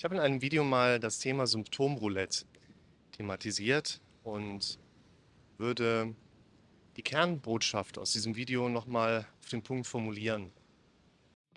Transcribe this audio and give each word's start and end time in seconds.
Ich 0.00 0.04
habe 0.04 0.14
in 0.14 0.20
einem 0.22 0.40
Video 0.40 0.64
mal 0.64 0.98
das 0.98 1.18
Thema 1.18 1.46
Symptomroulette 1.46 2.46
thematisiert 3.12 4.00
und 4.22 4.78
würde 5.58 6.14
die 6.96 7.02
Kernbotschaft 7.02 7.98
aus 7.98 8.12
diesem 8.12 8.34
Video 8.34 8.70
nochmal 8.70 9.26
auf 9.40 9.50
den 9.50 9.62
Punkt 9.62 9.86
formulieren. 9.86 10.52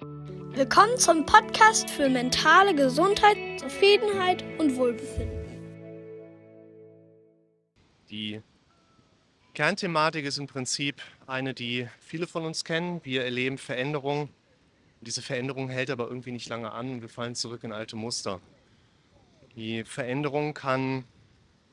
Willkommen 0.02 0.98
zum 0.98 1.26
Podcast 1.26 1.90
für 1.90 2.10
mentale 2.10 2.76
Gesundheit, 2.76 3.38
Zufriedenheit 3.62 4.44
und 4.60 4.76
Wohlbefinden. 4.76 5.46
Die 8.10 8.42
Kernthematik 9.54 10.26
ist 10.26 10.38
im 10.38 10.48
Prinzip 10.48 11.02
eine, 11.28 11.54
die 11.54 11.88
viele 12.02 12.28
von 12.28 12.44
uns 12.44 12.66
kennen. 12.66 13.00
Wir 13.06 13.24
erleben 13.24 13.58
Veränderungen 13.58 14.28
diese 15.04 15.22
Veränderung 15.22 15.70
hält 15.70 15.90
aber 15.90 16.08
irgendwie 16.08 16.32
nicht 16.32 16.50
lange 16.50 16.72
an 16.72 16.90
und 16.92 17.02
wir 17.02 17.10
fallen 17.10 17.36
zurück 17.36 17.64
in 17.64 17.72
alte 17.72 17.96
Muster. 17.96 18.42
Die 19.56 19.84
Veränderung 19.84 20.54
kann 20.54 21.06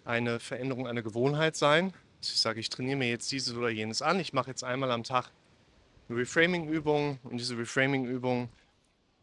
eine 0.05 0.41
Veränderung 0.41 0.87
einer 0.87 1.03
Gewohnheit 1.03 1.57
sein. 1.57 1.93
Ich 2.23 2.41
sage, 2.41 2.61
ich 2.61 2.69
trainiere 2.69 2.99
mir 2.99 3.09
jetzt 3.09 3.33
dieses 3.33 3.57
oder 3.57 3.71
jenes 3.71 4.03
an. 4.03 4.21
Ich 4.21 4.33
mache 4.33 4.51
jetzt 4.51 4.65
einmal 4.65 4.91
am 4.91 5.05
Tag 5.05 5.31
eine 6.09 6.19
Reframing-Übung 6.19 7.19
und 7.23 7.39
diese 7.39 7.57
Reframing-Übung, 7.57 8.51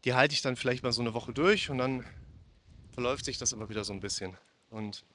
die 0.06 0.14
halte 0.14 0.34
ich 0.34 0.42
dann 0.42 0.56
vielleicht 0.56 0.84
mal 0.84 0.92
so 0.92 1.02
eine 1.02 1.14
Woche 1.14 1.34
durch 1.34 1.70
und 1.70 1.78
dann 1.78 2.06
verläuft 2.92 3.26
sich 3.26 3.38
das 3.38 3.52
immer 3.52 3.70
wieder 3.70 3.84
so 3.84 3.94
ein 3.94 4.00
bisschen. 4.00 4.36
Und 4.70 5.06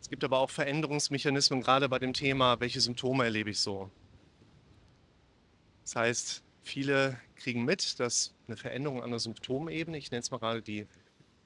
es 0.00 0.08
gibt 0.08 0.22
aber 0.22 0.38
auch 0.38 0.50
Veränderungsmechanismen, 0.50 1.60
gerade 1.60 1.88
bei 1.88 1.98
dem 1.98 2.12
Thema, 2.12 2.60
welche 2.60 2.80
Symptome 2.80 3.24
erlebe 3.24 3.50
ich 3.50 3.60
so. 3.60 3.90
Das 5.82 5.96
heißt, 5.96 6.42
Viele 6.68 7.18
kriegen 7.36 7.64
mit, 7.64 7.98
dass 7.98 8.34
eine 8.46 8.58
Veränderung 8.58 9.02
an 9.02 9.08
der 9.08 9.20
Symptomebene, 9.20 9.96
ich 9.96 10.10
nenne 10.10 10.20
es 10.20 10.30
mal 10.30 10.36
gerade 10.36 10.60
die 10.60 10.86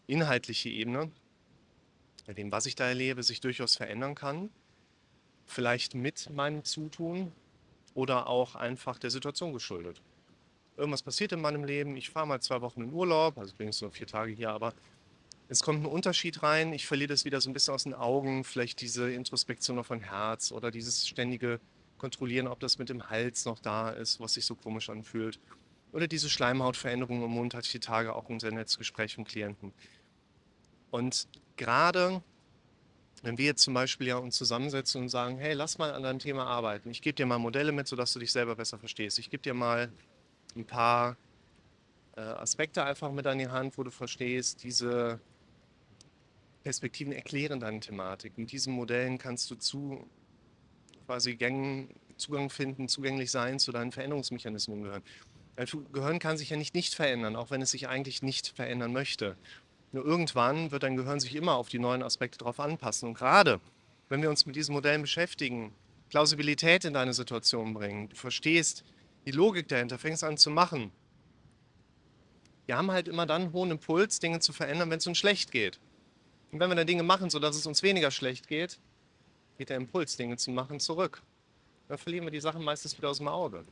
inhaltliche 0.08 0.68
Ebene, 0.68 1.12
bei 2.26 2.32
dem, 2.32 2.50
was 2.50 2.66
ich 2.66 2.74
da 2.74 2.88
erlebe, 2.88 3.22
sich 3.22 3.40
durchaus 3.40 3.76
verändern 3.76 4.16
kann. 4.16 4.50
Vielleicht 5.46 5.94
mit 5.94 6.28
meinem 6.30 6.64
Zutun 6.64 7.30
oder 7.94 8.26
auch 8.26 8.56
einfach 8.56 8.98
der 8.98 9.10
Situation 9.10 9.52
geschuldet. 9.52 10.02
Irgendwas 10.76 11.04
passiert 11.04 11.30
in 11.30 11.40
meinem 11.40 11.62
Leben, 11.62 11.96
ich 11.96 12.10
fahre 12.10 12.26
mal 12.26 12.40
zwei 12.40 12.60
Wochen 12.60 12.82
in 12.82 12.92
Urlaub, 12.92 13.38
also 13.38 13.54
bin 13.54 13.68
ich 13.68 13.76
so 13.76 13.90
vier 13.90 14.08
Tage 14.08 14.32
hier, 14.32 14.50
aber 14.50 14.74
es 15.48 15.62
kommt 15.62 15.84
ein 15.84 15.86
Unterschied 15.86 16.42
rein, 16.42 16.72
ich 16.72 16.84
verliere 16.84 17.10
das 17.10 17.24
wieder 17.24 17.40
so 17.40 17.48
ein 17.48 17.52
bisschen 17.52 17.74
aus 17.74 17.84
den 17.84 17.94
Augen, 17.94 18.42
vielleicht 18.42 18.80
diese 18.80 19.12
Introspektion 19.12 19.78
auf 19.78 19.90
mein 19.90 20.00
Herz 20.00 20.50
oder 20.50 20.72
dieses 20.72 21.06
ständige 21.06 21.60
kontrollieren, 22.02 22.48
ob 22.48 22.58
das 22.58 22.78
mit 22.78 22.88
dem 22.88 23.08
Hals 23.08 23.44
noch 23.44 23.60
da 23.60 23.90
ist, 23.90 24.18
was 24.18 24.34
sich 24.34 24.44
so 24.44 24.56
komisch 24.56 24.90
anfühlt. 24.90 25.38
Oder 25.92 26.08
diese 26.08 26.28
Schleimhautveränderung 26.28 27.22
im 27.22 27.30
Mund 27.30 27.54
hatte 27.54 27.66
ich 27.66 27.72
die 27.72 27.78
Tage 27.78 28.14
auch 28.14 28.28
in 28.28 28.40
sehr 28.40 28.50
nettes 28.50 28.76
Gespräch 28.76 29.16
mit 29.16 29.28
Klienten. 29.28 29.72
Und 30.90 31.28
gerade 31.56 32.22
wenn 33.22 33.38
wir 33.38 33.44
jetzt 33.44 33.62
zum 33.62 33.74
Beispiel 33.74 34.08
ja 34.08 34.16
uns 34.16 34.36
zusammensetzen 34.36 35.02
und 35.02 35.08
sagen, 35.10 35.38
hey, 35.38 35.52
lass 35.52 35.78
mal 35.78 35.92
an 35.92 36.02
deinem 36.02 36.18
Thema 36.18 36.44
arbeiten. 36.44 36.90
Ich 36.90 37.02
gebe 37.02 37.14
dir 37.14 37.24
mal 37.24 37.38
Modelle 37.38 37.70
mit, 37.70 37.86
sodass 37.86 38.12
du 38.12 38.18
dich 38.18 38.32
selber 38.32 38.56
besser 38.56 38.78
verstehst. 38.78 39.20
Ich 39.20 39.30
gebe 39.30 39.44
dir 39.44 39.54
mal 39.54 39.92
ein 40.56 40.64
paar 40.64 41.16
äh, 42.16 42.20
Aspekte 42.20 42.82
einfach 42.82 43.12
mit 43.12 43.28
an 43.28 43.38
die 43.38 43.46
Hand, 43.46 43.78
wo 43.78 43.84
du 43.84 43.92
verstehst, 43.92 44.64
diese 44.64 45.20
Perspektiven 46.64 47.12
erklären 47.12 47.60
deine 47.60 47.78
Thematik. 47.78 48.36
Mit 48.38 48.50
diesen 48.50 48.74
Modellen 48.74 49.18
kannst 49.18 49.48
du 49.52 49.54
zu 49.54 50.04
quasi 51.06 51.36
Gängen, 51.36 51.88
Zugang 52.16 52.50
finden, 52.50 52.88
zugänglich 52.88 53.30
sein 53.30 53.58
zu 53.58 53.72
deinen 53.72 53.92
Veränderungsmechanismen 53.92 54.78
im 54.78 54.84
Gehirn. 54.84 55.02
Dein 55.56 55.66
Gehirn 55.92 56.18
kann 56.18 56.36
sich 56.36 56.50
ja 56.50 56.56
nicht 56.56 56.74
nicht 56.74 56.94
verändern, 56.94 57.36
auch 57.36 57.50
wenn 57.50 57.62
es 57.62 57.70
sich 57.70 57.88
eigentlich 57.88 58.22
nicht 58.22 58.48
verändern 58.48 58.92
möchte. 58.92 59.36
Nur 59.92 60.04
irgendwann 60.06 60.70
wird 60.70 60.84
dein 60.84 60.96
Gehirn 60.96 61.20
sich 61.20 61.34
immer 61.34 61.56
auf 61.56 61.68
die 61.68 61.78
neuen 61.78 62.02
Aspekte 62.02 62.38
darauf 62.38 62.60
anpassen. 62.60 63.08
Und 63.08 63.14
gerade 63.14 63.60
wenn 64.08 64.22
wir 64.22 64.30
uns 64.30 64.46
mit 64.46 64.56
diesen 64.56 64.72
Modellen 64.72 65.02
beschäftigen, 65.02 65.72
Plausibilität 66.08 66.84
in 66.84 66.94
deine 66.94 67.12
Situation 67.12 67.74
bringen, 67.74 68.08
du 68.08 68.16
verstehst 68.16 68.84
die 69.26 69.30
Logik 69.30 69.68
dahinter, 69.68 69.98
fängst 69.98 70.24
an 70.24 70.36
zu 70.36 70.50
machen. 70.50 70.90
Wir 72.66 72.76
haben 72.76 72.90
halt 72.90 73.08
immer 73.08 73.26
dann 73.26 73.42
einen 73.42 73.52
hohen 73.52 73.70
Impuls, 73.70 74.18
Dinge 74.18 74.40
zu 74.40 74.52
verändern, 74.52 74.90
wenn 74.90 74.98
es 74.98 75.06
uns 75.06 75.18
schlecht 75.18 75.50
geht. 75.50 75.78
Und 76.50 76.60
wenn 76.60 76.70
wir 76.70 76.74
dann 76.74 76.86
Dinge 76.86 77.02
machen, 77.02 77.30
sodass 77.30 77.56
es 77.56 77.66
uns 77.66 77.82
weniger 77.82 78.10
schlecht 78.10 78.48
geht, 78.48 78.78
der 79.68 79.76
Impuls, 79.76 80.16
Dinge 80.16 80.36
zu 80.36 80.50
machen, 80.50 80.80
zurück. 80.80 81.22
Dann 81.88 81.98
verlieren 81.98 82.24
wir 82.24 82.30
die 82.30 82.40
Sachen 82.40 82.62
meistens 82.64 82.96
wieder 82.96 83.10
aus 83.10 83.18
dem 83.18 83.28
Auge. 83.28 83.64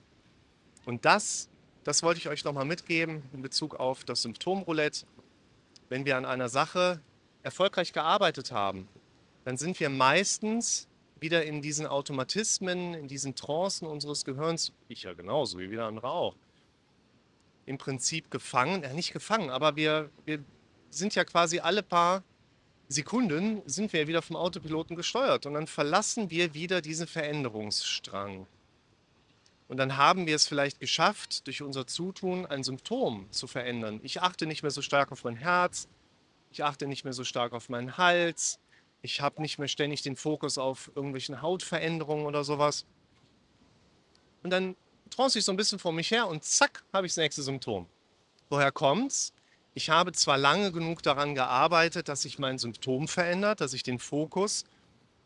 Und 0.84 1.04
das, 1.04 1.48
das 1.84 2.02
wollte 2.02 2.18
ich 2.18 2.28
euch 2.28 2.44
nochmal 2.44 2.64
mitgeben 2.64 3.22
in 3.32 3.42
Bezug 3.42 3.74
auf 3.76 4.04
das 4.04 4.22
Symptomroulette. 4.22 5.06
Wenn 5.88 6.04
wir 6.04 6.16
an 6.16 6.24
einer 6.24 6.48
Sache 6.48 7.00
erfolgreich 7.42 7.92
gearbeitet 7.92 8.52
haben, 8.52 8.88
dann 9.44 9.56
sind 9.56 9.80
wir 9.80 9.88
meistens 9.88 10.88
wieder 11.18 11.44
in 11.44 11.62
diesen 11.62 11.86
Automatismen, 11.86 12.94
in 12.94 13.08
diesen 13.08 13.34
Trancen 13.34 13.86
unseres 13.86 14.24
Gehirns, 14.24 14.72
ich 14.88 15.02
ja 15.02 15.12
genauso 15.12 15.58
wie 15.58 15.70
wieder 15.70 15.86
andere 15.86 16.10
auch, 16.10 16.34
im 17.66 17.78
Prinzip 17.78 18.30
gefangen, 18.30 18.82
ja 18.82 18.92
nicht 18.92 19.12
gefangen, 19.12 19.50
aber 19.50 19.76
wir, 19.76 20.10
wir 20.24 20.42
sind 20.90 21.14
ja 21.14 21.24
quasi 21.24 21.60
alle 21.60 21.82
paar 21.82 22.22
Sekunden 22.92 23.62
sind 23.66 23.92
wir 23.92 24.08
wieder 24.08 24.20
vom 24.20 24.34
Autopiloten 24.34 24.96
gesteuert 24.96 25.46
und 25.46 25.54
dann 25.54 25.68
verlassen 25.68 26.28
wir 26.28 26.54
wieder 26.54 26.82
diesen 26.82 27.06
Veränderungsstrang. 27.06 28.48
Und 29.68 29.76
dann 29.76 29.96
haben 29.96 30.26
wir 30.26 30.34
es 30.34 30.48
vielleicht 30.48 30.80
geschafft, 30.80 31.46
durch 31.46 31.62
unser 31.62 31.86
Zutun 31.86 32.46
ein 32.46 32.64
Symptom 32.64 33.30
zu 33.30 33.46
verändern. 33.46 34.00
Ich 34.02 34.22
achte 34.22 34.44
nicht 34.44 34.64
mehr 34.64 34.72
so 34.72 34.82
stark 34.82 35.12
auf 35.12 35.22
mein 35.22 35.36
Herz, 35.36 35.86
ich 36.50 36.64
achte 36.64 36.88
nicht 36.88 37.04
mehr 37.04 37.12
so 37.12 37.22
stark 37.22 37.52
auf 37.52 37.68
meinen 37.68 37.96
Hals, 37.96 38.58
ich 39.02 39.20
habe 39.20 39.40
nicht 39.40 39.60
mehr 39.60 39.68
ständig 39.68 40.02
den 40.02 40.16
Fokus 40.16 40.58
auf 40.58 40.90
irgendwelchen 40.96 41.40
Hautveränderungen 41.40 42.26
oder 42.26 42.42
sowas. 42.42 42.86
Und 44.42 44.50
dann 44.50 44.74
trance 45.10 45.38
ich 45.38 45.44
so 45.44 45.52
ein 45.52 45.56
bisschen 45.56 45.78
vor 45.78 45.92
mich 45.92 46.10
her 46.10 46.26
und 46.26 46.42
zack, 46.42 46.82
habe 46.92 47.06
ich 47.06 47.12
das 47.12 47.18
nächste 47.18 47.44
Symptom. 47.44 47.86
Woher 48.48 48.72
kommt's? 48.72 49.32
Ich 49.74 49.88
habe 49.88 50.12
zwar 50.12 50.36
lange 50.36 50.72
genug 50.72 51.02
daran 51.02 51.34
gearbeitet, 51.34 52.08
dass 52.08 52.22
sich 52.22 52.38
mein 52.38 52.58
Symptom 52.58 53.06
verändert, 53.06 53.60
dass 53.60 53.72
ich 53.72 53.84
den 53.84 54.00
Fokus 54.00 54.64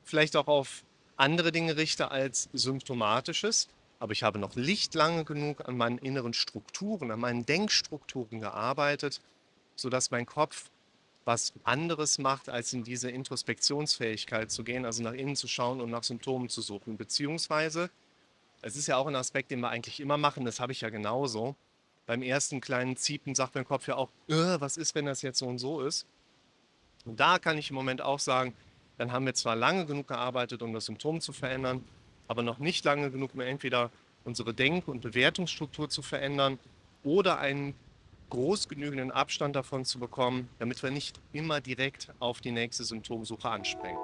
vielleicht 0.04 0.36
auch 0.36 0.48
auf 0.48 0.84
andere 1.16 1.50
Dinge 1.50 1.76
richte 1.76 2.10
als 2.10 2.50
symptomatisches, 2.52 3.68
aber 4.00 4.12
ich 4.12 4.22
habe 4.22 4.38
noch 4.38 4.54
nicht 4.54 4.94
lange 4.94 5.24
genug 5.24 5.66
an 5.66 5.78
meinen 5.78 5.98
inneren 5.98 6.34
Strukturen, 6.34 7.10
an 7.10 7.20
meinen 7.20 7.46
Denkstrukturen 7.46 8.40
gearbeitet, 8.40 9.20
sodass 9.76 10.10
mein 10.10 10.26
Kopf 10.26 10.70
was 11.24 11.54
anderes 11.62 12.18
macht, 12.18 12.50
als 12.50 12.74
in 12.74 12.84
diese 12.84 13.10
Introspektionsfähigkeit 13.10 14.50
zu 14.50 14.62
gehen, 14.62 14.84
also 14.84 15.02
nach 15.02 15.14
innen 15.14 15.36
zu 15.36 15.48
schauen 15.48 15.80
und 15.80 15.90
nach 15.90 16.04
Symptomen 16.04 16.50
zu 16.50 16.60
suchen. 16.60 16.98
Beziehungsweise, 16.98 17.88
es 18.60 18.76
ist 18.76 18.88
ja 18.88 18.98
auch 18.98 19.06
ein 19.06 19.16
Aspekt, 19.16 19.50
den 19.50 19.60
wir 19.60 19.70
eigentlich 19.70 20.00
immer 20.00 20.18
machen, 20.18 20.44
das 20.44 20.60
habe 20.60 20.72
ich 20.72 20.82
ja 20.82 20.90
genauso 20.90 21.56
beim 22.06 22.22
ersten 22.22 22.60
kleinen 22.60 22.96
Ziepen 22.96 23.34
sagt 23.34 23.54
mein 23.54 23.64
Kopf 23.64 23.88
ja 23.88 23.96
auch, 23.96 24.10
äh, 24.28 24.60
was 24.60 24.76
ist, 24.76 24.94
wenn 24.94 25.06
das 25.06 25.22
jetzt 25.22 25.38
so 25.38 25.46
und 25.46 25.58
so 25.58 25.80
ist? 25.80 26.06
Und 27.04 27.18
da 27.20 27.38
kann 27.38 27.58
ich 27.58 27.70
im 27.70 27.76
Moment 27.76 28.02
auch 28.02 28.18
sagen, 28.18 28.54
dann 28.98 29.12
haben 29.12 29.26
wir 29.26 29.34
zwar 29.34 29.56
lange 29.56 29.86
genug 29.86 30.08
gearbeitet, 30.08 30.62
um 30.62 30.72
das 30.72 30.86
Symptom 30.86 31.20
zu 31.20 31.32
verändern, 31.32 31.84
aber 32.28 32.42
noch 32.42 32.58
nicht 32.58 32.84
lange 32.84 33.10
genug, 33.10 33.34
um 33.34 33.40
entweder 33.40 33.90
unsere 34.24 34.54
Denk- 34.54 34.88
und 34.88 35.02
Bewertungsstruktur 35.02 35.88
zu 35.90 36.02
verändern 36.02 36.58
oder 37.02 37.38
einen 37.38 37.74
groß 38.30 38.68
genügenden 38.68 39.10
Abstand 39.10 39.54
davon 39.54 39.84
zu 39.84 39.98
bekommen, 39.98 40.48
damit 40.58 40.82
wir 40.82 40.90
nicht 40.90 41.20
immer 41.32 41.60
direkt 41.60 42.08
auf 42.20 42.40
die 42.40 42.50
nächste 42.50 42.84
Symptomsuche 42.84 43.48
anspringen. 43.48 43.98